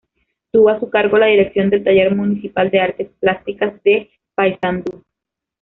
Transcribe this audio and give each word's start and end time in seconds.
Tuvo 0.51 0.69
a 0.69 0.79
su 0.79 0.89
cargo 0.89 1.19
la 1.19 1.27
dirección 1.27 1.69
del 1.69 1.83
Taller 1.83 2.15
Municipal 2.15 2.71
de 2.71 2.79
Artes 2.79 3.11
Plásticas 3.19 3.71
de 3.83 4.09
Paysandú. 4.33 5.03